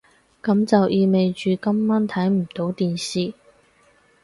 [0.41, 3.35] 噉就意味住今晚睇唔到電視